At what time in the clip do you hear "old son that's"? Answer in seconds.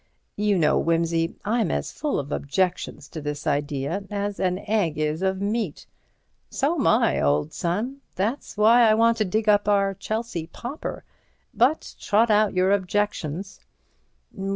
7.21-8.57